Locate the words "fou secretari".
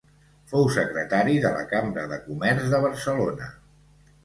0.53-1.35